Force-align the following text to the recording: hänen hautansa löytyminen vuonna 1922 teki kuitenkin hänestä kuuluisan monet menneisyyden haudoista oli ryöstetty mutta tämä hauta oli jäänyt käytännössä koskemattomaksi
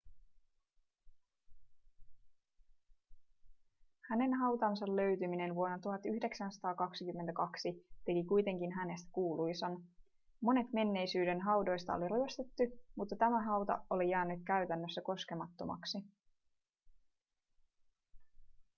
hänen 4.09 4.33
hautansa 4.33 4.85
löytyminen 4.95 5.55
vuonna 5.55 5.79
1922 5.79 7.87
teki 8.05 8.23
kuitenkin 8.23 8.71
hänestä 8.71 9.09
kuuluisan 9.11 9.83
monet 10.41 10.73
menneisyyden 10.73 11.41
haudoista 11.41 11.93
oli 11.95 12.07
ryöstetty 12.07 12.79
mutta 12.95 13.15
tämä 13.15 13.43
hauta 13.45 13.81
oli 13.89 14.09
jäänyt 14.09 14.43
käytännössä 14.45 15.01
koskemattomaksi 15.01 15.97